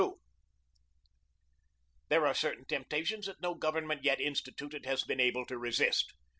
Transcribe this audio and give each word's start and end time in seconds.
There 2.09 2.25
are 2.25 2.33
certain 2.33 2.65
temptations 2.65 3.27
that 3.27 3.39
no 3.39 3.53
government 3.53 4.03
yet 4.03 4.19
instituted 4.19 4.87
has 4.87 5.03
been 5.03 5.19
able 5.19 5.45
to 5.45 5.59
resist. 5.59 6.11